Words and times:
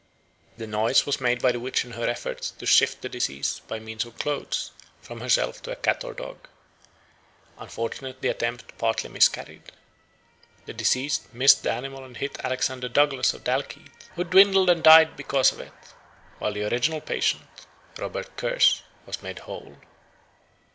The 0.57 0.65
noise 0.65 1.05
was 1.05 1.21
made 1.21 1.43
by 1.43 1.51
the 1.51 1.59
witch 1.59 1.85
in 1.85 1.91
her 1.91 2.09
efforts 2.09 2.49
to 2.49 2.65
shift 2.65 3.03
the 3.03 3.07
disease, 3.09 3.61
by 3.67 3.77
means 3.77 4.03
of 4.03 4.17
clothes, 4.17 4.71
from 4.99 5.21
herself 5.21 5.61
to 5.61 5.71
a 5.71 5.75
cat 5.75 6.03
or 6.03 6.15
dog. 6.15 6.47
Unfortunately 7.59 8.17
the 8.19 8.29
attempt 8.35 8.75
partly 8.79 9.11
miscarried. 9.11 9.71
The 10.65 10.73
disease 10.73 11.27
missed 11.31 11.61
the 11.61 11.71
animal 11.71 12.03
and 12.03 12.17
hit 12.17 12.39
Alexander 12.43 12.89
Douglas 12.89 13.35
of 13.35 13.43
Dalkeith, 13.43 14.09
who 14.15 14.23
dwined 14.23 14.67
and 14.71 14.81
died 14.81 15.19
of 15.21 15.59
it, 15.59 15.73
while 16.39 16.51
the 16.53 16.63
original 16.67 16.99
patient, 16.99 17.67
Robert 17.99 18.35
Kers, 18.37 18.81
was 19.05 19.21
made 19.21 19.37
whole. 19.37 19.77